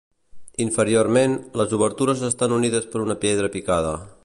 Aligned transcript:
Inferiorment, 0.63 1.35
les 1.61 1.75
obertures 1.79 2.25
estan 2.31 2.57
unides 2.59 2.91
per 2.95 3.05
una 3.07 3.19
pedra 3.27 3.53
picada. 3.59 3.97